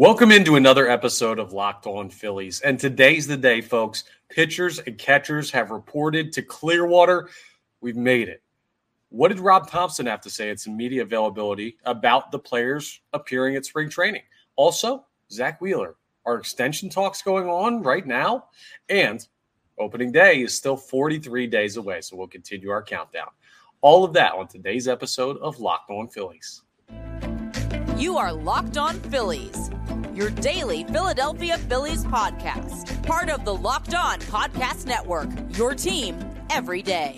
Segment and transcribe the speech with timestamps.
[0.00, 2.60] Welcome into another episode of Locked On Phillies.
[2.60, 4.04] And today's the day, folks.
[4.28, 7.28] Pitchers and catchers have reported to Clearwater.
[7.80, 8.40] We've made it.
[9.08, 13.56] What did Rob Thomson have to say at some media availability about the players appearing
[13.56, 14.22] at spring training?
[14.54, 15.96] Also, Zack Wheeler.
[16.24, 18.44] Are extension talks going on right now?
[18.88, 19.26] And
[19.80, 22.02] opening day is still 43 days away.
[22.02, 23.30] So we'll continue our countdown.
[23.80, 26.62] All of that on today's episode of Locked On Phillies.
[27.96, 29.72] You are Locked On Phillies
[30.18, 33.06] your daily Philadelphia Phillies podcast.
[33.06, 36.18] Part of the Locked On Podcast Network, your team
[36.50, 37.16] every day.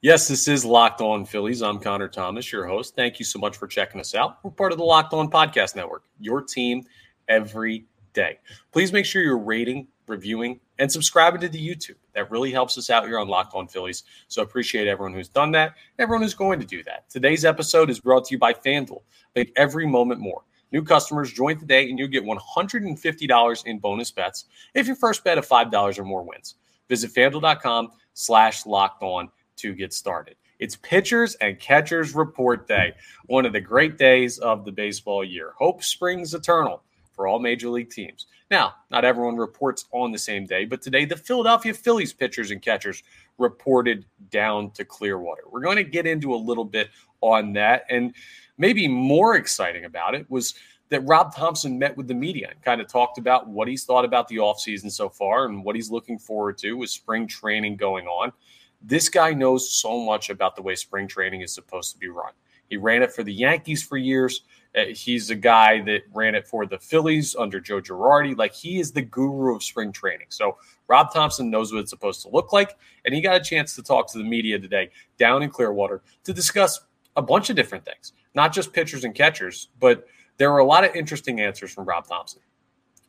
[0.00, 1.60] Yes, this is Locked On Phillies.
[1.62, 2.94] I'm Connor Thomas, your host.
[2.94, 4.38] Thank you so much for checking us out.
[4.44, 6.84] We're part of the Locked On Podcast Network, your team
[7.28, 8.38] every day.
[8.72, 11.96] Please make sure you're rating, reviewing, and subscribing to the YouTube.
[12.14, 14.04] That really helps us out here on Locked On Phillies.
[14.28, 17.08] So appreciate everyone who's done that, everyone who's going to do that.
[17.10, 19.02] Today's episode is brought to you by FanDuel.
[19.36, 20.42] Make every moment more.
[20.72, 25.38] New customers join today and you'll get $150 in bonus bets if your first bet
[25.38, 26.56] of $5 or more wins.
[26.88, 30.36] Visit fanduel.com slash locked on to get started.
[30.58, 32.92] It's pitchers and catchers report day,
[33.26, 35.52] one of the great days of the baseball year.
[35.56, 36.82] Hope springs eternal
[37.18, 38.28] for all major league teams.
[38.48, 42.62] Now, not everyone reports on the same day, but today the Philadelphia Phillies pitchers and
[42.62, 43.02] catchers
[43.38, 45.42] reported down to Clearwater.
[45.50, 47.86] We're going to get into a little bit on that.
[47.90, 48.14] And
[48.56, 50.54] maybe more exciting about it was
[50.90, 54.04] that Rob Thomson met with the media and kind of talked about what he's thought
[54.04, 58.06] about the offseason so far and what he's looking forward to with spring training going
[58.06, 58.32] on.
[58.80, 62.32] This guy knows so much about the way spring training is supposed to be run.
[62.70, 64.42] He ran it for the Yankees for years.
[64.76, 68.36] Uh, he's a guy that ran it for the Phillies under Joe Girardi.
[68.36, 70.26] Like he is the guru of spring training.
[70.28, 70.58] So
[70.88, 72.76] Rob Thomson knows what it's supposed to look like.
[73.04, 76.32] And he got a chance to talk to the media today down in Clearwater to
[76.32, 76.80] discuss
[77.16, 80.84] a bunch of different things, not just pitchers and catchers, but there were a lot
[80.84, 82.40] of interesting answers from Rob Thomson.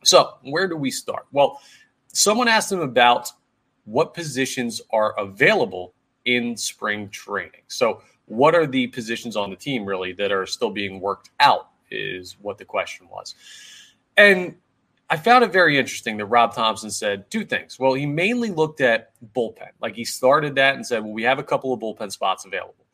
[0.02, 1.26] So where do we start?
[1.30, 1.60] Well,
[2.12, 3.30] someone asked him about
[3.84, 5.94] what positions are available
[6.24, 7.62] in spring training.
[7.68, 11.70] So what are the positions on the team really that are still being worked out
[11.90, 13.34] is what the question was.
[14.16, 14.54] And
[15.10, 17.80] I found it very interesting that Rob Thomson said two things.
[17.80, 19.70] Well, he mainly looked at bullpen.
[19.82, 22.86] Like he started that and said, well, we have a couple of bullpen spots available.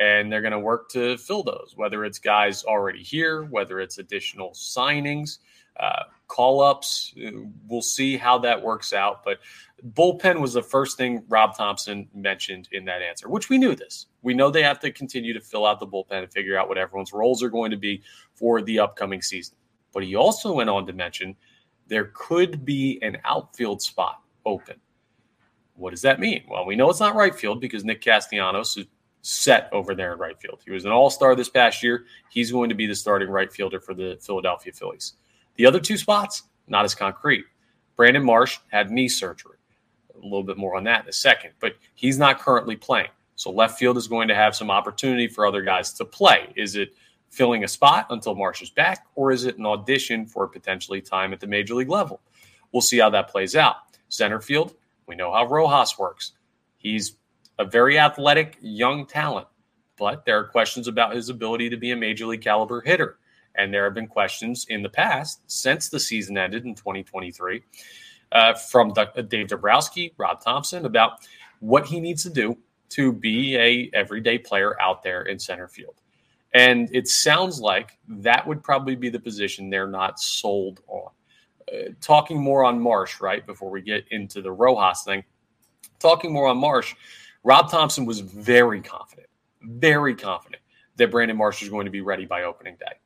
[0.00, 3.98] And they're going to work to fill those, whether it's guys already here, whether it's
[3.98, 5.38] additional signings,
[5.80, 7.14] uh, call ups.
[7.66, 9.24] We'll see how that works out.
[9.24, 9.38] But
[9.94, 14.06] bullpen was the first thing Rob Thomson mentioned in that answer, which we knew this.
[14.22, 16.78] We know they have to continue to fill out the bullpen and figure out what
[16.78, 18.02] everyone's roles are going to be
[18.34, 19.56] for the upcoming season.
[19.92, 21.34] But he also went on to mention
[21.88, 24.76] there could be an outfield spot open.
[25.74, 26.44] What does that mean?
[26.48, 28.86] Well, we know it's not right field because Nick Castellanos is
[29.22, 30.60] set over there in right field.
[30.64, 32.04] He was an all star this past year.
[32.30, 35.14] He's going to be the starting right fielder for the Philadelphia Phillies.
[35.56, 37.44] The other two spots, not as concrete.
[37.96, 39.56] Brandon Marsh had knee surgery.
[40.14, 43.08] A little bit more on that in a second, but he's not currently playing.
[43.36, 46.52] So left field is going to have some opportunity for other guys to play.
[46.56, 46.94] Is it
[47.30, 51.32] filling a spot until Marsh is back, or is it an audition for potentially time
[51.32, 52.20] at the major league level?
[52.72, 53.76] We'll see how that plays out.
[54.08, 54.74] Center field,
[55.06, 56.32] we know how Rojas works.
[56.76, 57.16] He's
[57.58, 59.46] a very athletic young talent,
[59.96, 63.18] but there are questions about his ability to be a major league caliber hitter.
[63.56, 67.62] And there have been questions in the past since the season ended in 2023
[68.32, 68.94] uh, from
[69.28, 71.26] Dave Dombrowski, Rob Thomson about
[71.60, 72.56] what he needs to do
[72.90, 75.94] to be a everyday player out there in center field.
[76.52, 81.10] And it sounds like that would probably be the position they're not sold on.
[81.72, 85.22] Uh, talking more on Marsh, right, before we get into the Rojas thing,
[86.00, 86.96] talking more on Marsh,
[87.44, 89.28] Rob Thomson was very confident,
[89.62, 90.62] very confident
[90.96, 92.99] that Brandon Marsh is going to be ready by opening day.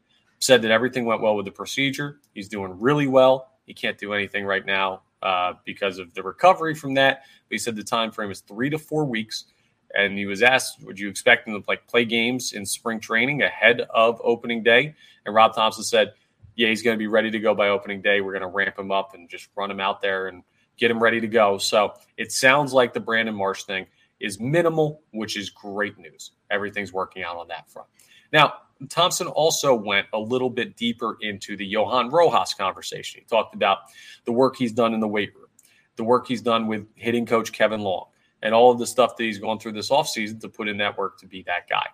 [0.45, 2.21] Said that everything went well with the procedure.
[2.35, 3.49] He's doing really well.
[3.65, 7.23] He can't do anything right now uh, because of the recovery from that.
[7.49, 9.47] But he said the time frame is three to four weeks
[9.95, 13.43] and he was asked, "Would you expect him to like play games in spring training
[13.43, 16.13] ahead of opening day?" And Rob Thomson said,
[16.57, 18.21] "Yeah, he's going to be ready to go by opening day.
[18.21, 20.43] We're going to ramp him up and just run him out there and
[20.77, 23.87] get him ready to go." So it sounds like the Brandon Marsh thing
[24.21, 26.33] is minimal, which is great news.
[26.51, 27.89] Everything's working out on that front.
[28.33, 28.55] Now,
[28.89, 33.21] Thomson also went a little bit deeper into the Johan Rojas conversation.
[33.21, 33.79] He talked about
[34.25, 35.49] the work he's done in the weight room,
[35.97, 38.07] the work he's done with hitting coach Kevin Long,
[38.43, 40.97] and all of the stuff that he's gone through this offseason to put in that
[40.99, 41.87] work to be that guy.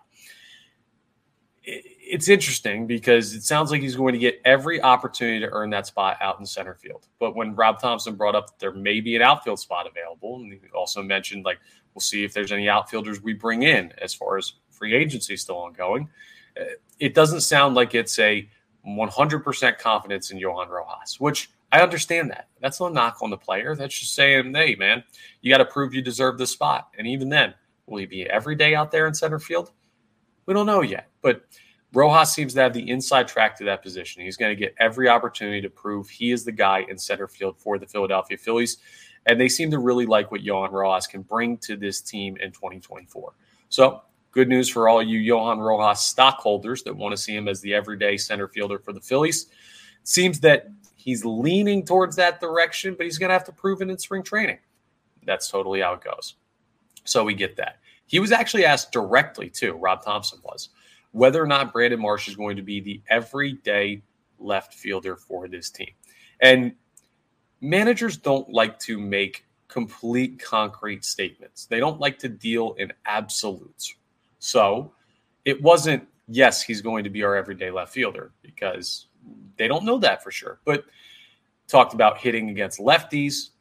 [1.63, 5.85] it's interesting because it sounds like he's going to get every opportunity to earn that
[5.85, 7.07] spot out in center field.
[7.19, 10.59] But when Rob Thomson brought up there may be an outfield spot available, and he
[10.73, 11.59] also mentioned like
[11.93, 15.57] we'll see if there's any outfielders we bring in as far as free agency still
[15.57, 16.09] ongoing.
[16.59, 16.65] Uh,
[16.99, 18.47] it doesn't sound like it's a
[18.87, 22.49] 100% confidence in Johan Rojas, which I understand that.
[22.61, 23.75] That's no knock on the player.
[23.75, 25.03] That's just saying, hey, man,
[25.41, 26.89] you got to prove you deserve this spot.
[26.97, 27.53] And even then,
[27.85, 29.71] will he be every day out there in center field?
[30.45, 31.07] We don't know yet.
[31.21, 31.45] But
[31.93, 34.23] Rojas seems to have the inside track to that position.
[34.23, 37.57] He's going to get every opportunity to prove he is the guy in center field
[37.57, 38.77] for the Philadelphia Phillies.
[39.25, 42.51] And they seem to really like what Johan Rojas can bring to this team in
[42.51, 43.33] 2024.
[43.69, 44.01] So,
[44.31, 47.73] good news for all you Johan Rojas stockholders that want to see him as the
[47.73, 49.47] everyday center fielder for the Phillies.
[50.03, 53.89] Seems that he's leaning towards that direction, but he's going to have to prove it
[53.89, 54.59] in spring training.
[55.25, 56.35] That's totally how it goes.
[57.03, 57.79] So, we get that.
[58.05, 60.69] He was actually asked directly, too, Rob Thomson was,
[61.11, 64.01] whether or not Brandon Marsh is going to be the everyday
[64.39, 65.91] left fielder for this team.
[66.41, 66.73] And
[67.61, 71.65] managers don't like to make complete concrete statements.
[71.65, 73.95] They don't like to deal in absolutes.
[74.41, 74.91] So
[75.45, 79.05] it wasn't, yes, he's going to be our everyday left fielder because
[79.55, 80.59] they don't know that for sure.
[80.65, 80.83] But
[81.67, 83.51] talked about hitting against lefties.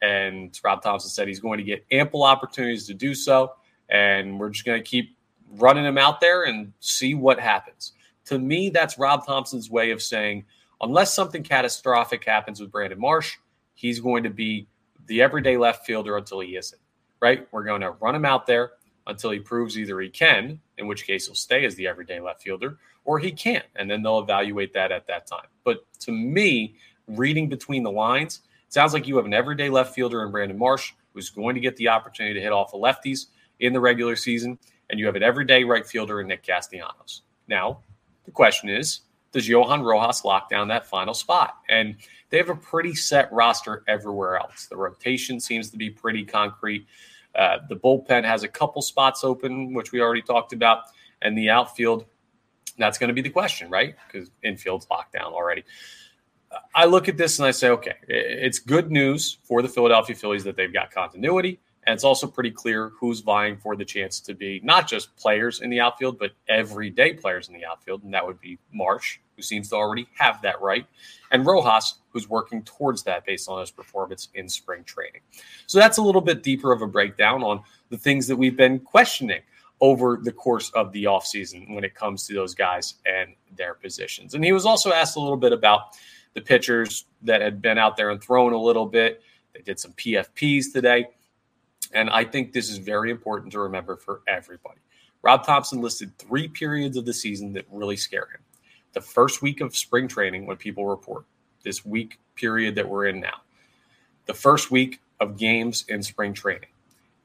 [0.00, 3.52] And Rob Thomson said he's going to get ample opportunities to do so.
[3.90, 5.16] And we're just going to keep
[5.56, 7.92] running him out there and see what happens.
[8.26, 10.44] To me, that's Rob Thomson's way of saying,
[10.80, 13.36] unless something catastrophic happens with Brandon Marsh,
[13.74, 14.68] he's going to be
[15.06, 16.80] the everyday left fielder until he isn't,
[17.20, 17.48] right?
[17.50, 18.72] We're going to run him out there
[19.08, 22.42] until he proves either he can, in which case he'll stay as the everyday left
[22.42, 23.64] fielder, or he can't.
[23.74, 25.46] And then they'll evaluate that at that time.
[25.64, 26.76] But to me,
[27.08, 30.92] reading between the lines, sounds like you have an everyday left fielder in Brandon Marsh
[31.14, 33.26] who's going to get the opportunity to hit off of lefties
[33.58, 34.56] in the regular season,
[34.88, 37.22] and you have an everyday right fielder in Nick Castellanos.
[37.48, 37.80] Now,
[38.24, 39.00] the question is,
[39.32, 41.56] does Johan Rojas lock down that final spot?
[41.68, 41.96] And
[42.30, 44.66] they have a pretty set roster everywhere else.
[44.66, 46.86] The rotation seems to be pretty concrete.
[47.34, 50.84] Uh, the bullpen has a couple spots open, which we already talked about,
[51.22, 52.06] and the outfield.
[52.78, 53.94] That's going to be the question, right?
[54.06, 55.64] Because infield's locked down already.
[56.74, 60.44] I look at this and I say, okay, it's good news for the Philadelphia Phillies
[60.44, 61.60] that they've got continuity.
[61.88, 65.62] And it's also pretty clear who's vying for the chance to be not just players
[65.62, 68.02] in the outfield, but everyday players in the outfield.
[68.02, 70.84] And that would be Marsh, who seems to already have that right,
[71.30, 75.22] and Rojas, who's working towards that based on his performance in spring training.
[75.66, 78.80] So that's a little bit deeper of a breakdown on the things that we've been
[78.80, 79.40] questioning
[79.80, 84.34] over the course of the offseason when it comes to those guys and their positions.
[84.34, 85.96] And he was also asked a little bit about
[86.34, 89.22] the pitchers that had been out there and thrown a little bit.
[89.54, 91.06] They did some PFPs today.
[91.92, 94.80] And I think this is very important to remember for everybody.
[95.22, 98.40] Rob Thomson listed three periods of the season that really scare him.
[98.92, 101.24] The first week of spring training, when people report,
[101.64, 103.40] this week period that we're in now,
[104.26, 106.68] the first week of games in spring training,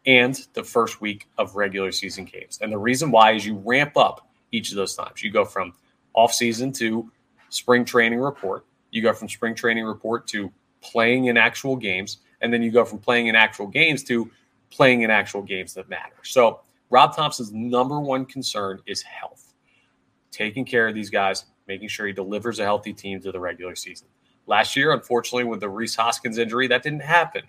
[0.06, 2.59] and the first week of regular season games.
[2.62, 5.24] And the reason why is you ramp up each of those times.
[5.24, 5.74] You go from
[6.13, 7.09] off season to
[7.50, 10.51] spring training report, you go from spring training report to
[10.81, 14.30] playing in actual games, and then you go from playing in actual games to
[14.73, 16.15] playing in actual games that matter.
[16.23, 19.53] So Rob Thomson's number one concern is health,
[20.31, 23.75] taking care of these guys, making sure he delivers a healthy team to the regular
[23.75, 24.07] season.
[24.47, 27.44] Last year, unfortunately, with the Rhys Hoskins injury, that didn't happen.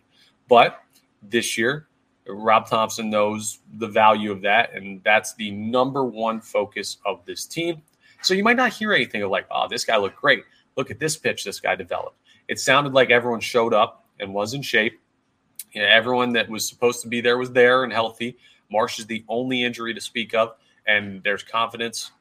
[0.48, 0.80] But
[1.22, 1.88] this year,
[2.26, 7.46] Rob Thomson knows the value of that, and that's the number one focus of this
[7.46, 7.82] team.
[8.22, 10.44] So you might not hear anything of like, oh, this guy looked great.
[10.76, 12.16] Look at this pitch this guy developed.
[12.48, 15.00] It sounded like everyone showed up and was in shape.
[15.74, 18.36] You know, everyone that was supposed to be there was there and healthy.
[18.70, 20.54] Marsh is the only injury to speak of,
[20.86, 22.12] and there's confidence,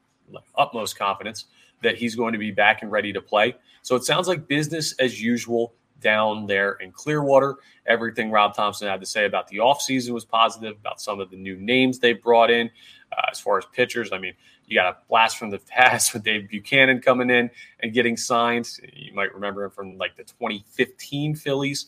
[0.57, 1.45] utmost confidence,
[1.81, 3.55] that he's going to be back and ready to play.
[3.83, 7.57] So it sounds like business as usual down there in Clearwater.
[7.85, 11.37] Everything Rob Thomson had to say about the offseason was positive, about some of the
[11.37, 12.69] new names they brought in.
[13.11, 14.33] Uh, as far as pitchers, I mean,
[14.65, 17.49] you got a blast from the past with Dave Buchanan coming in
[17.81, 18.69] and getting signed.
[18.93, 21.87] You might remember him from like the 2015 Phillies.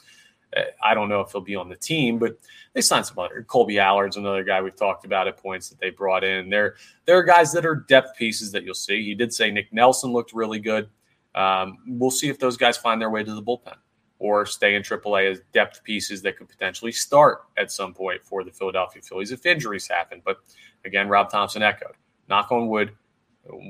[0.83, 2.37] I don't know if he'll be on the team, but
[2.73, 3.45] they signed some other.
[3.47, 6.49] Kolby Allard's another guy we've talked about at points that they brought in.
[6.49, 9.03] There, there are guys that are depth pieces that you'll see.
[9.03, 10.89] He did say Nick Nelson looked really good.
[11.33, 13.75] Um, we'll see if those guys find their way to the bullpen
[14.19, 18.43] or stay in AAA as depth pieces that could potentially start at some point for
[18.43, 20.21] the Philadelphia Phillies if injuries happen.
[20.23, 20.37] But
[20.85, 21.95] again, Rob Thomson echoed,
[22.29, 22.93] knock on wood,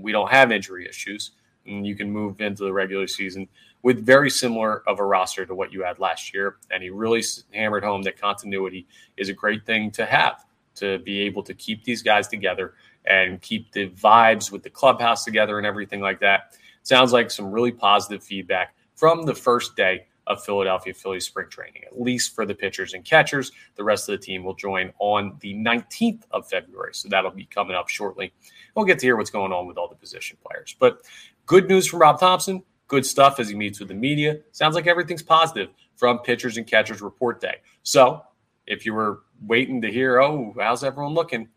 [0.01, 1.31] we don't have injury issues,
[1.65, 3.47] and you can move into the regular season
[3.85, 6.55] with very similar of a roster to what you had last year.
[6.71, 7.23] And he really
[7.53, 10.43] hammered home that continuity is a great thing to have
[10.77, 12.73] to be able to keep these guys together
[13.05, 16.57] and keep the vibes with the clubhouse together and everything like that.
[16.81, 21.83] Sounds like some really positive feedback from the first day of Philadelphia Phillies spring training,
[21.85, 23.51] at least for the pitchers and catchers.
[23.75, 26.95] The rest of the team will join on the 19th of February.
[26.95, 28.33] So that'll be coming up shortly.
[28.73, 30.75] We'll get to hear what's going on with all the position players.
[30.79, 31.03] But
[31.45, 32.63] good news from Rob Thomson.
[32.87, 34.39] Good stuff as he meets with the media.
[34.51, 37.57] Sounds like everything's positive from pitchers and catchers report day.
[37.83, 38.23] So
[38.67, 41.49] if you were waiting to hear, oh, how's everyone looking?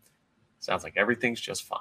[0.59, 1.79] Sounds like everything's just fine.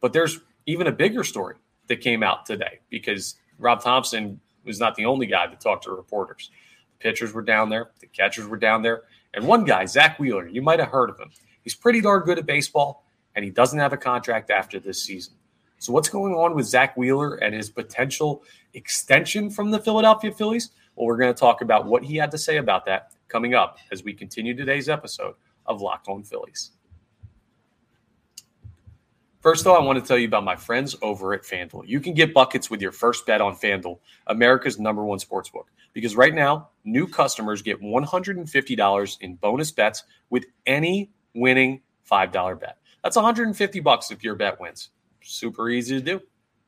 [0.00, 1.56] But there's even a bigger story
[1.88, 5.90] that came out today because Rob Thomson was not the only guy that talked to
[5.90, 6.50] reporters.
[6.98, 9.02] The pitchers were down there, the catchers were down there,
[9.34, 11.30] and one guy, Zack Wheeler, you might have heard of him.
[11.62, 15.34] He's pretty darn good at baseball, and he doesn't have a contract after this season.
[15.82, 20.70] So, what's going on with Zack Wheeler and his potential extension from the Philadelphia Phillies?
[20.94, 23.78] Well, we're going to talk about what he had to say about that coming up
[23.90, 25.34] as we continue today's episode
[25.66, 26.70] of Locked On Phillies.
[29.40, 31.88] First, though, I want to tell you about my friends over at FanDuel.
[31.88, 33.98] You can get buckets with your first bet on FanDuel,
[34.28, 35.66] America's number one sports book.
[35.94, 42.78] Because right now, new customers get $150 in bonus bets with any winning $5 bet.
[43.02, 44.90] That's 150 bucks if your bet wins.
[45.24, 46.20] Super easy to do.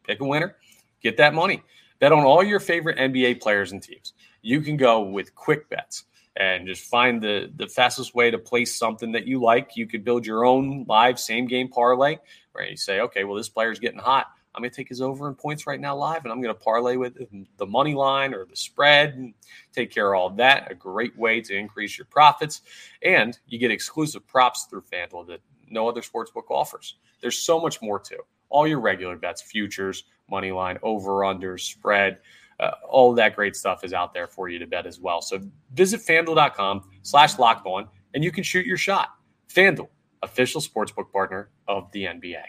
[0.04, 0.56] Pick a winner,
[1.02, 1.62] get that money.
[2.00, 4.12] Bet on all your favorite NBA players and teams.
[4.42, 6.04] You can go with quick bets
[6.36, 9.76] and just find the the fastest way to place something that you like.
[9.76, 12.18] You could build your own live same game parlay
[12.52, 14.26] where you say, okay, well this player's getting hot.
[14.54, 16.60] I'm going to take his over in points right now live, and I'm going to
[16.60, 17.16] parlay with
[17.56, 19.34] the money line or the spread and
[19.72, 20.70] take care of all of that.
[20.70, 22.62] A great way to increase your profits,
[23.02, 26.98] and you get exclusive props through FanDuel that no other sportsbook offers.
[27.20, 28.18] There's so much more to
[28.54, 32.18] all your regular bets, futures, money line, over under, spread
[32.60, 35.20] uh, all that great stuff is out there for you to bet as well.
[35.20, 35.40] So
[35.72, 39.10] visit fanduel.com slash locked on and you can shoot your shot.
[39.52, 39.88] FanDuel,
[40.22, 42.42] official sportsbook partner of the NBA.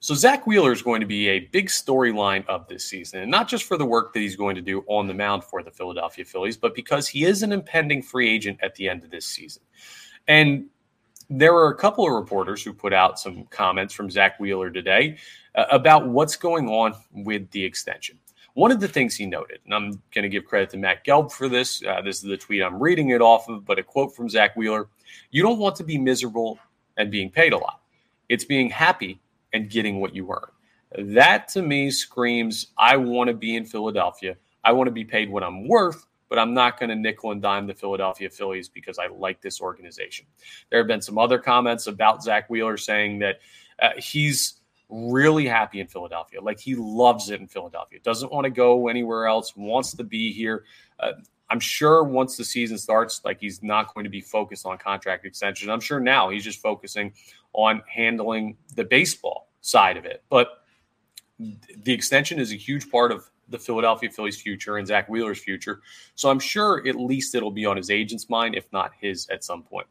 [0.00, 3.48] So Zack Wheeler is going to be a big storyline of this season, and not
[3.48, 6.24] just for the work that he's going to do on the mound for the Philadelphia
[6.24, 9.62] Phillies, but because he is an impending free agent at the end of this season.
[10.28, 10.66] And
[11.30, 15.18] there were a couple of reporters who put out some comments from Zack Wheeler today
[15.54, 18.18] uh, about what's going on with the extension.
[18.54, 21.30] One of the things he noted, and I'm going to give credit to Matt Gelb
[21.30, 21.82] for this.
[21.84, 24.56] Uh, this is the tweet I'm reading it off of, but a quote from Zack
[24.56, 24.88] Wheeler
[25.30, 26.58] You don't want to be miserable
[26.96, 27.80] and being paid a lot.
[28.28, 29.20] It's being happy
[29.52, 31.14] and getting what you earn.
[31.14, 34.36] That to me screams I want to be in Philadelphia.
[34.64, 37.40] I want to be paid what I'm worth but I'm not going to nickel and
[37.40, 40.26] dime the Philadelphia Phillies because I like this organization.
[40.70, 43.40] There have been some other comments about Zack Wheeler saying that
[43.80, 46.40] uh, he's really happy in Philadelphia.
[46.40, 47.98] Like he loves it in Philadelphia.
[48.02, 50.64] Doesn't want to go anywhere else, wants to be here.
[50.98, 51.12] Uh,
[51.50, 55.24] I'm sure once the season starts, like he's not going to be focused on contract
[55.24, 55.70] extension.
[55.70, 57.12] I'm sure now he's just focusing
[57.54, 60.22] on handling the baseball side of it.
[60.28, 60.62] But
[61.38, 65.80] the extension is a huge part of the Philadelphia Phillies' future and Zack Wheeler's future.
[66.14, 69.44] So I'm sure at least it'll be on his agent's mind, if not his, at
[69.44, 69.86] some point.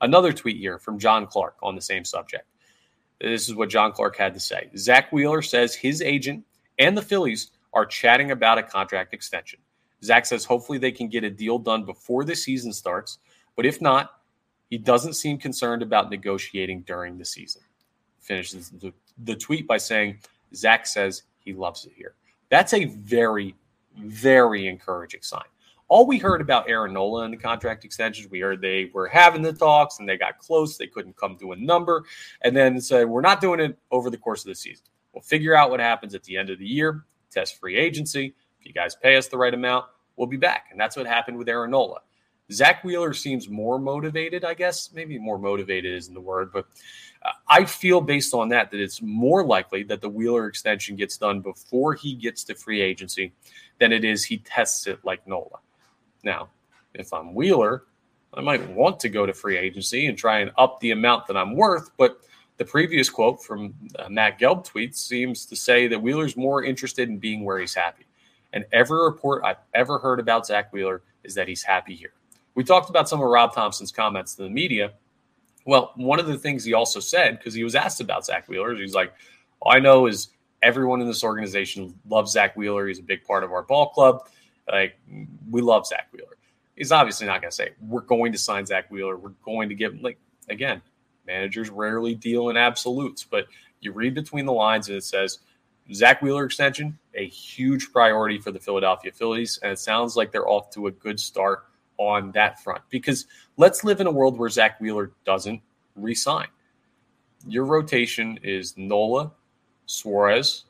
[0.00, 2.46] Another tweet here from John Clark on the same subject.
[3.20, 4.70] This is what John Clark had to say.
[4.76, 6.44] Zack Wheeler says his agent
[6.78, 9.60] and the Phillies are chatting about a contract extension.
[10.02, 13.18] Zack says hopefully they can get a deal done before the season starts,
[13.56, 14.20] but if not,
[14.70, 17.62] he doesn't seem concerned about negotiating during the season.
[18.20, 18.92] Finishes the,
[19.24, 20.18] the tweet by saying,
[20.54, 22.14] Zack says he loves it here.
[22.50, 23.54] That's a very,
[23.96, 25.44] very encouraging sign.
[25.88, 29.42] All we heard about Aaron Nola and the contract extensions, we heard they were having
[29.42, 30.76] the talks and they got close.
[30.76, 32.04] They couldn't come to a number.
[32.42, 34.84] And then said, we're not doing it over the course of the season.
[35.12, 38.34] We'll figure out what happens at the end of the year, test free agency.
[38.60, 40.66] If you guys pay us the right amount, we'll be back.
[40.70, 42.00] And that's what happened with Aaron Nola.
[42.52, 44.90] Zack Wheeler seems more motivated, I guess.
[44.92, 46.66] Maybe more motivated isn't the word, but
[47.48, 51.40] I feel based on that that it's more likely that the Wheeler extension gets done
[51.40, 53.32] before he gets to free agency
[53.78, 55.58] than it is he tests it like Nola.
[56.22, 56.48] Now,
[56.94, 57.84] if I'm Wheeler,
[58.34, 61.36] I might want to go to free agency and try and up the amount that
[61.36, 62.20] I'm worth, but
[62.56, 67.08] the previous quote from uh, Matt Gelb tweets seems to say that Wheeler's more interested
[67.08, 68.06] in being where he's happy.
[68.52, 72.12] And every report I've ever heard about Zack Wheeler is that he's happy here.
[72.54, 74.92] We talked about some of Rob Thomson's comments to the media
[75.64, 78.74] well, one of the things he also said, because he was asked about Zack Wheeler,
[78.74, 79.12] he's like,
[79.60, 80.28] All I know is
[80.62, 82.86] everyone in this organization loves Zack Wheeler.
[82.86, 84.28] He's a big part of our ball club.
[84.68, 84.98] Like,
[85.50, 86.36] we love Zack Wheeler.
[86.76, 89.16] He's obviously not going to say, We're going to sign Zack Wheeler.
[89.16, 90.80] We're going to give him, like, again,
[91.26, 93.46] managers rarely deal in absolutes, but
[93.80, 95.40] you read between the lines and it says,
[95.92, 99.58] Zack Wheeler extension, a huge priority for the Philadelphia Phillies.
[99.62, 101.64] And it sounds like they're off to a good start
[102.00, 102.82] on that front.
[102.88, 103.26] Because
[103.58, 105.60] let's live in a world where Zack Wheeler doesn't
[105.94, 106.48] resign.
[107.46, 109.32] Your rotation is Nola,
[109.84, 110.64] Suarez,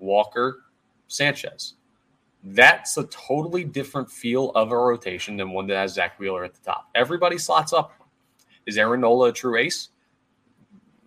[0.00, 0.64] Walker,
[1.06, 1.74] Sanchez.
[2.42, 6.54] That's a totally different feel of a rotation than one that has Zack Wheeler at
[6.54, 6.90] the top.
[6.94, 7.92] Everybody slots up.
[8.66, 9.90] Is Aaron Nola a true ace?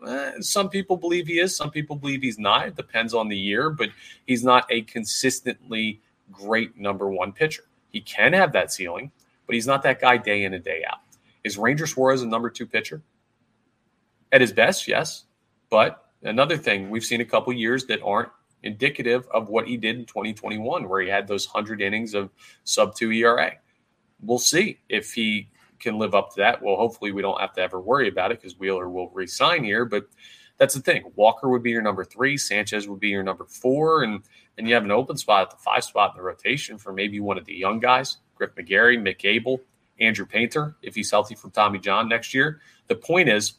[0.08, 1.56] Eh, some people believe he is.
[1.56, 2.68] Some people believe he's not.
[2.68, 3.90] It depends on the year, but
[4.26, 6.00] he's not a consistently
[6.32, 7.64] great number one pitcher.
[7.92, 9.12] He can have that ceiling,
[9.50, 11.00] but he's not that guy day in and day out.
[11.44, 13.02] Is Ranger Suarez a number two pitcher?
[14.32, 15.24] At his best, yes.
[15.72, 18.30] But another thing, we've seen a couple years that aren't
[18.62, 22.30] indicative of what he did in 2021, where he had those 100 innings of
[22.64, 23.54] sub 2 ERA.
[24.22, 26.62] We'll see if he can live up to that.
[26.62, 29.84] Well, hopefully, we don't have to ever worry about it because Wheeler will resign here.
[29.84, 30.04] But
[30.60, 31.12] that's the thing.
[31.16, 34.22] Walker would be your number three, Sanchez would be your number four, and
[34.56, 37.20] then you have an open spot at the five spot in the rotation for maybe
[37.20, 39.62] one of the young guys, Griff McGarry, Mick Abel,
[40.00, 42.62] Andrew Painter, if he's healthy from Tommy John next year.
[42.88, 43.54] The point is,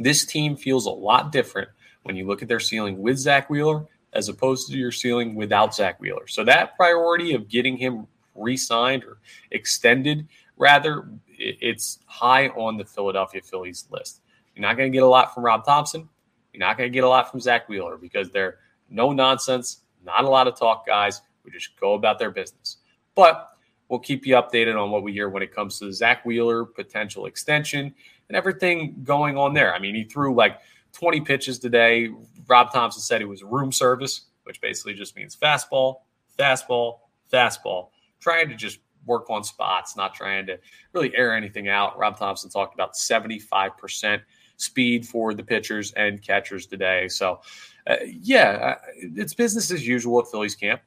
[0.00, 1.68] this team feels a lot different
[2.02, 5.74] when you look at their ceiling with Zack Wheeler as opposed to your ceiling without
[5.74, 6.26] Zack Wheeler.
[6.26, 9.18] So that priority of getting him re-signed or
[9.50, 14.22] extended, rather, it's high on the Philadelphia Phillies list.
[14.54, 16.08] You're not going to get a lot from Rob Thomson.
[16.52, 18.56] You're not going to get a lot from Zack Wheeler because they're
[18.88, 22.78] no nonsense, not a lot of talk guys who just go about their business.
[23.14, 23.50] But
[23.88, 26.64] we'll keep you updated on what we hear when it comes to the Zack Wheeler
[26.64, 27.94] potential extension
[28.28, 29.74] and everything going on there.
[29.74, 30.60] I mean, he threw like
[30.92, 32.10] 20 pitches today.
[32.46, 35.96] Rob Thomson said it was room service, which basically just means fastball,
[36.38, 36.98] fastball,
[37.32, 37.88] fastball,
[38.20, 40.58] trying to just work on spots, not trying to
[40.92, 41.98] really air anything out.
[41.98, 44.20] Rob Thomson talked about 75%
[44.56, 47.08] speed for the pitchers and catchers today.
[47.08, 47.40] So,
[47.86, 50.82] uh, yeah, uh, it's business as usual at Phillies camp.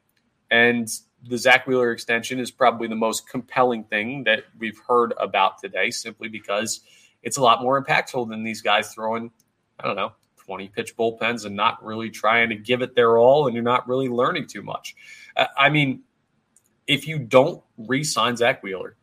[0.52, 0.88] And
[1.28, 5.90] the Zack Wheeler extension is probably the most compelling thing that we've heard about today,
[5.90, 6.82] simply because
[7.24, 9.32] it's a lot more impactful than these guys throwing,
[9.80, 13.48] I don't know, 20 pitch bullpens and not really trying to give it their all,
[13.48, 14.96] and you're not really learning too much.
[15.38, 16.02] Uh, I mean,
[16.88, 18.98] if you don't re sign Zack Wheeler,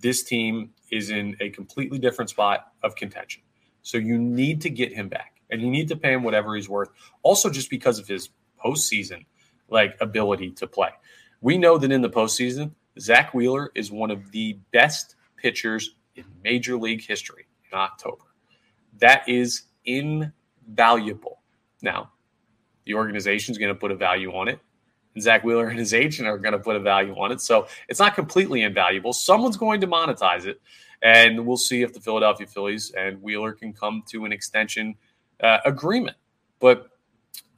[0.00, 3.42] this team is in a completely different spot of contention.
[3.82, 6.68] So you need to get him back and you need to pay him whatever he's
[6.68, 6.90] worth.
[7.22, 8.28] Also, just because of his
[8.62, 9.24] postseason
[9.72, 10.90] like ability to play.
[11.40, 16.24] We know that in the postseason, Zack Wheeler is one of the best pitchers in
[16.44, 18.24] major league history in October.
[18.98, 21.40] That is invaluable.
[21.80, 22.12] Now,
[22.84, 24.60] the organization is going to put a value on it.
[25.14, 27.40] And Zack Wheeler and his agent are going to put a value on it.
[27.40, 29.12] So it's not completely invaluable.
[29.12, 30.60] Someone's going to monetize it.
[31.02, 34.94] And we'll see if the Philadelphia Phillies and Wheeler can come to an extension
[35.42, 36.16] uh, agreement.
[36.60, 36.88] But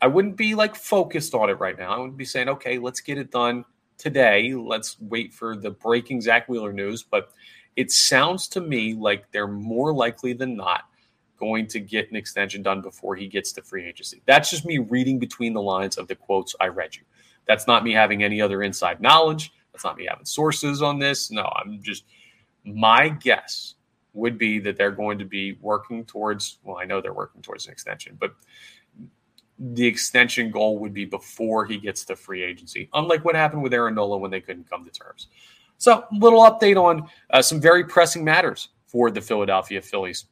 [0.05, 1.91] I wouldn't be like focused on it right now.
[1.91, 3.65] I wouldn't be saying, okay, let's get it done
[3.97, 4.53] today.
[4.53, 7.03] Let's wait for the breaking Zack Wheeler news.
[7.03, 7.31] But
[7.75, 10.83] it sounds to me like they're more likely than not
[11.39, 14.21] going to get an extension done before he gets to free agency.
[14.27, 17.05] That's just me reading between the lines of the quotes I read you.
[17.49, 19.55] That's not me having any other inside knowledge.
[19.73, 21.31] That's not me having sources on this.
[21.31, 22.05] No, I'm just
[22.63, 23.77] my guess
[24.13, 27.65] would be that they're going to be working towards well, I know they're working towards
[27.65, 28.35] an extension, but
[29.59, 33.73] the extension goal would be before he gets to free agency, unlike what happened with
[33.73, 35.29] Aaron Nola when they couldn't come to terms.
[35.79, 40.27] So, a little update on uh, some very pressing matters for the Philadelphia Phillies.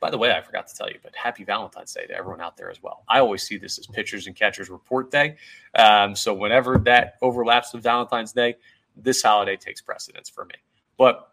[0.00, 2.56] By the way, I forgot to tell you, but happy Valentine's Day to everyone out
[2.56, 3.04] there as well.
[3.08, 5.36] I always see this as pitchers and catchers report day.
[5.74, 8.56] Um, so, whenever that overlaps with Valentine's Day,
[8.96, 10.54] this holiday takes precedence for me.
[10.98, 11.28] But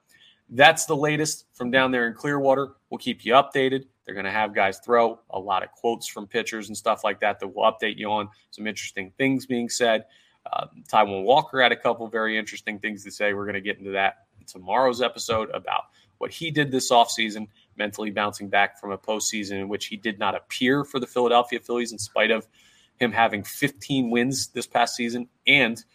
[0.49, 2.73] that's the latest from down there in Clearwater.
[2.89, 3.85] We'll keep you updated.
[4.09, 7.19] They're going to have guys throw a lot of quotes from pitchers and stuff like
[7.19, 10.05] that that will update you on some interesting things being said.
[10.51, 13.35] Uh, Taijuan Walker had a couple very interesting things to say.
[13.35, 15.83] We're going to get into that in tomorrow's episode about
[16.17, 20.17] what he did this offseason, mentally bouncing back from a postseason in which he did
[20.17, 22.47] not appear for the Philadelphia Phillies in spite of
[22.95, 25.85] him having 15 wins this past season and–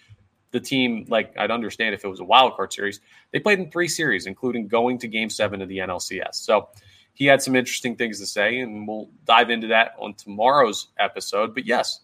[0.54, 3.00] the team, like I'd understand if it was a wild card series,
[3.32, 6.36] they played in three series, including going to game seven of the NLCS.
[6.36, 6.68] So
[7.14, 11.54] he had some interesting things to say, and we'll dive into that on tomorrow's episode.
[11.54, 12.00] But yes,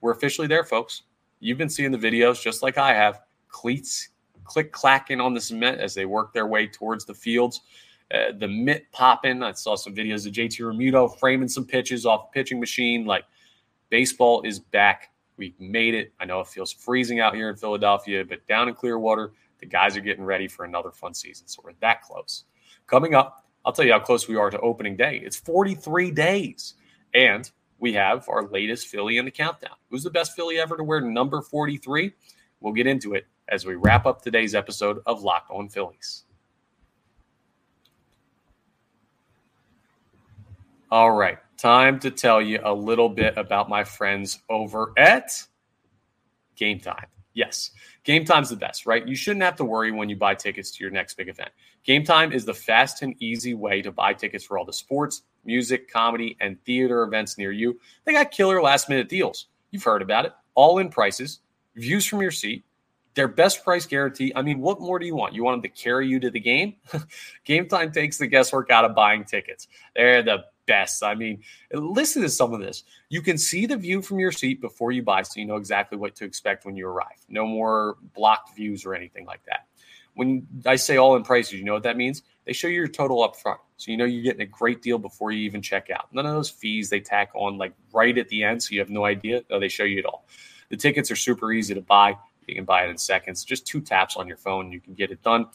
[0.00, 1.02] we're officially there, folks.
[1.40, 3.20] You've been seeing the videos just like I have.
[3.48, 4.10] Cleats
[4.44, 7.60] click clacking on the cement as they work their way towards the fields.
[8.12, 9.42] Uh, the mitt popping.
[9.42, 13.06] I saw some videos of JT Realmuto framing some pitches off a pitching machine.
[13.06, 13.24] Like
[13.88, 16.12] baseball is back we made it.
[16.20, 19.96] I know it feels freezing out here in Philadelphia, but down in Clearwater, the guys
[19.96, 21.48] are getting ready for another fun season.
[21.48, 22.44] So we're that close.
[22.86, 25.20] Coming up, I'll tell you how close we are to opening day.
[25.24, 26.74] It's 43 days.
[27.14, 29.76] And we have our latest Philly in the countdown.
[29.90, 32.12] Who's the best Philly ever to wear number 43?
[32.60, 36.24] We'll get into it as we wrap up today's episode of Locked On Phillies.
[40.90, 45.32] All right, time to tell you a little bit about my friends over at
[46.56, 47.06] Gametime.
[47.34, 47.70] Yes,
[48.04, 49.06] Gametime's the best, right?
[49.06, 51.50] You shouldn't have to worry when you buy tickets to your next big event.
[51.86, 55.90] Gametime is the fast and easy way to buy tickets for all the sports, music,
[55.90, 57.78] comedy, and theater events near you.
[58.04, 59.46] They got killer last minute deals.
[59.70, 60.32] You've heard about it.
[60.54, 61.40] All in prices,
[61.74, 62.64] views from your seat,
[63.14, 64.32] their best price guarantee.
[64.34, 65.34] I mean, what more do you want?
[65.34, 66.74] You want them to carry you to the game?
[67.46, 69.68] Gametime takes the guesswork out of buying tickets.
[69.94, 71.02] They're the best.
[71.02, 72.84] I mean, listen to some of this.
[73.08, 75.98] You can see the view from your seat before you buy, so you know exactly
[75.98, 77.18] what to expect when you arrive.
[77.28, 79.66] No more blocked views or anything like that.
[80.14, 82.22] When I say all in prices, you know what that means?
[82.44, 83.60] They show you your total up front.
[83.76, 86.12] So you know you're getting a great deal before you even check out.
[86.12, 88.90] None of those fees they tack on like right at the end, so you have
[88.90, 89.42] no idea.
[89.50, 90.26] No, they show you it all.
[90.68, 92.16] The tickets are super easy to buy.
[92.46, 93.44] You can buy it in seconds.
[93.44, 95.46] Just two taps on your phone, you can get it done.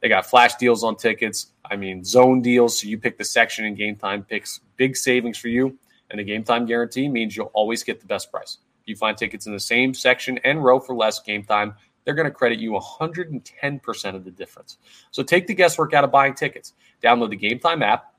[0.00, 1.52] They got flash deals on tickets.
[1.70, 2.80] I mean, zone deals.
[2.80, 5.76] So you pick the section and Gametime picks big savings for you.
[6.10, 8.58] And the Gametime guarantee means you'll always get the best price.
[8.82, 12.24] If you find tickets in the same section and row for less Gametime, they're going
[12.24, 14.78] to credit you 110% of the difference.
[15.10, 16.72] So take the guesswork out of buying tickets.
[17.02, 18.14] Download the Gametime app,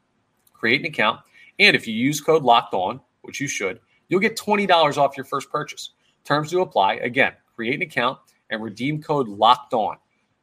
[0.54, 1.22] create an account,
[1.58, 5.24] and if you use code locked on, which you should, you'll get $20 off your
[5.24, 5.92] first purchase.
[6.24, 6.96] Terms to apply.
[6.96, 8.20] Again, create an account,
[8.52, 9.98] and redeem code locked on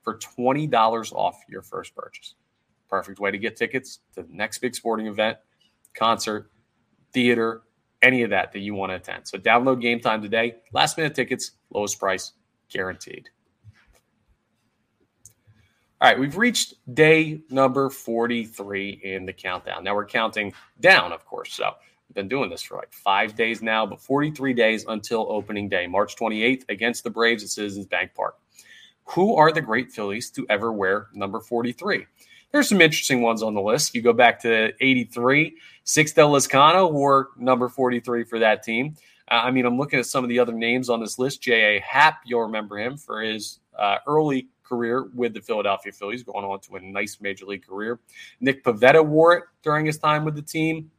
[0.07, 2.37] for $20 off your first purchase.
[2.89, 5.37] Perfect way to get tickets to the next big sporting event,
[5.95, 6.49] concert,
[7.13, 7.63] theater,
[8.03, 9.27] any of that that you want to attend.
[9.27, 10.59] So download Gametime today.
[10.73, 12.35] Last minute tickets, lowest price
[12.69, 13.29] guaranteed.
[16.01, 19.83] All right, we've reached day number 43 in the countdown.
[19.83, 21.53] Now we're counting down, of course.
[21.53, 25.69] So I've been doing this for like five days now, but 43 days until opening
[25.69, 28.37] day, March 28th against the Braves at Citizens Bank Park.
[29.07, 32.07] Who are the great Phillies to ever wear number 43?
[32.53, 33.95] There's some interesting ones on the list.
[33.95, 38.95] You go back to 83, Sixto Lezcano wore number 43 for that team.
[39.31, 41.43] Uh, I mean, I'm looking at some of the other names on this list.
[41.43, 41.81] J.A.
[41.81, 46.61] Happ, you'll remember him for his uh, early career with the Philadelphia Phillies, going on
[46.61, 48.01] to a nice major league career.
[48.41, 50.91] Nick Pivetta wore it during his time with the team.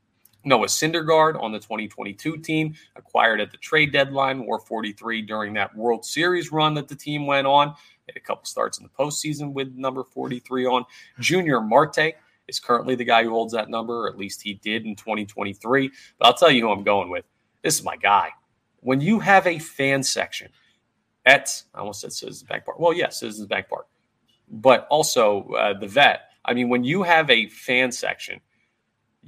[0.43, 5.75] Noah Syndergaard on the 2022 team, acquired at the trade deadline, wore 43 during that
[5.75, 7.75] World Series run that the team went on.
[8.07, 10.85] Had a couple starts in the postseason with number 43 on.
[11.19, 12.15] Junior Marte
[12.47, 15.91] is currently the guy who holds that number, or at least he did in 2023.
[16.17, 17.25] But I'll tell you who I'm going with.
[17.63, 18.29] This is my guy.
[18.79, 20.49] When you have a fan section
[21.25, 22.79] at, I almost said Citizens Bank Park.
[22.79, 23.87] Well, yes, Citizens Bank Park,
[24.49, 26.21] but also uh, the vet.
[26.45, 28.39] I mean, when you have a fan section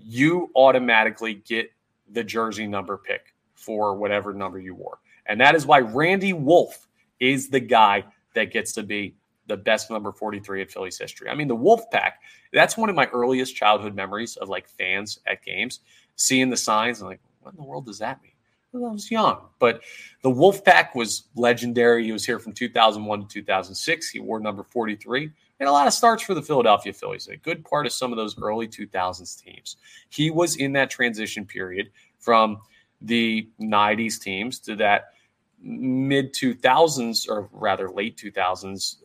[0.01, 1.71] you automatically get
[2.11, 4.99] the jersey number pick for whatever number you wore.
[5.25, 6.87] And that is why Randy Wolf
[7.19, 9.15] is the guy that gets to be
[9.47, 11.29] the best number 43 at Phillies history.
[11.29, 12.21] I mean, the Wolf Pack,
[12.53, 15.79] that's one of my earliest childhood memories of like fans at games,
[16.15, 18.31] seeing the signs and like, what in the world does that mean?
[18.71, 19.81] I was young, but
[20.21, 22.03] the Wolf Pack was legendary.
[22.03, 24.09] He was here from 2001 to 2006.
[24.09, 27.65] He wore number 43 and a lot of starts for the Philadelphia Phillies, a good
[27.65, 29.77] part of some of those early 2000s teams.
[30.09, 32.59] He was in that transition period from
[33.01, 35.13] the 90s teams to that
[35.61, 38.95] mid 2000s, or rather late 2000s,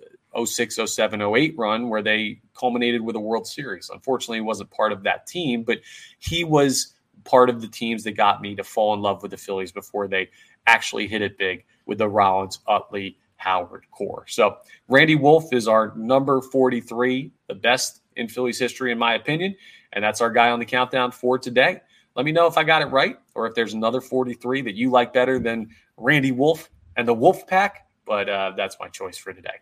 [0.45, 3.91] 06, 07, 08 run where they culminated with a World Series.
[3.93, 5.81] Unfortunately, he wasn't part of that team, but
[6.19, 9.37] he was part of the teams that got me to fall in love with the
[9.37, 10.29] Phillies before they
[10.67, 14.25] actually hit it big with the Rollins, Utley, Howard core.
[14.29, 14.57] So
[14.89, 19.55] Randy Wolf is our number 43, the best in Phillies history, in my opinion.
[19.93, 21.81] And that's our guy on the countdown for today.
[22.17, 24.91] Let me know if I got it right or if there's another 43 that you
[24.91, 27.89] like better than Randy Wolf and the Wolf Pack.
[28.07, 29.57] But uh, that's my choice for today.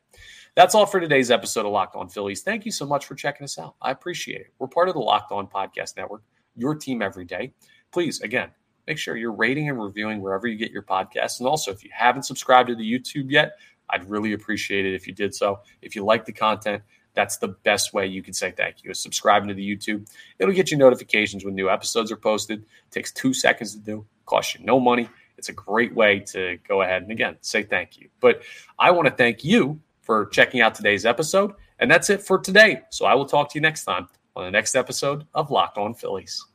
[0.54, 2.42] That's all for today's episode of Locked On Phillies.
[2.42, 3.76] Thank you so much for checking us out.
[3.80, 4.52] I appreciate it.
[4.58, 6.22] We're part of the Locked On Podcast Network,
[6.56, 7.54] your team every day.
[7.90, 8.50] Please, again,
[8.86, 11.38] make sure you're rating and reviewing wherever you get your podcasts.
[11.38, 13.52] And also, if you haven't subscribed to the YouTube yet,
[13.88, 15.60] I'd really appreciate it if you did so.
[15.80, 16.82] If you like the content,
[17.14, 20.08] that's the best way you can say thank you is subscribing to the YouTube.
[20.38, 22.60] It'll get you notifications when new episodes are posted.
[22.60, 25.08] It takes two seconds to do, costs you no money.
[25.38, 28.08] It's a great way to go ahead and again say thank you.
[28.20, 28.42] But
[28.78, 31.52] I want to thank you for checking out today's episode.
[31.78, 32.82] And that's it for today.
[32.90, 35.94] So I will talk to you next time on the next episode of Locked On
[35.94, 36.51] Phillies.